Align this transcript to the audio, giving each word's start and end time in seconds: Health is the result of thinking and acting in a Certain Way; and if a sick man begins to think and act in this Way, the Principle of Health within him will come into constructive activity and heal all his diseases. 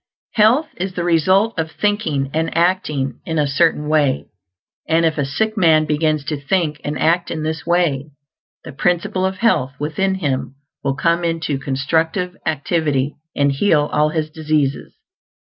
Health 0.33 0.69
is 0.77 0.95
the 0.95 1.03
result 1.03 1.59
of 1.59 1.69
thinking 1.69 2.31
and 2.33 2.57
acting 2.57 3.19
in 3.23 3.37
a 3.37 3.45
Certain 3.45 3.87
Way; 3.87 4.25
and 4.89 5.05
if 5.05 5.19
a 5.19 5.25
sick 5.25 5.55
man 5.55 5.85
begins 5.85 6.23
to 6.25 6.41
think 6.41 6.81
and 6.83 6.97
act 6.97 7.29
in 7.29 7.43
this 7.43 7.67
Way, 7.67 8.07
the 8.63 8.71
Principle 8.73 9.25
of 9.27 9.35
Health 9.37 9.73
within 9.79 10.15
him 10.15 10.55
will 10.83 10.95
come 10.95 11.23
into 11.23 11.59
constructive 11.59 12.35
activity 12.47 13.13
and 13.35 13.51
heal 13.51 13.91
all 13.93 14.09
his 14.09 14.31
diseases. 14.31 14.95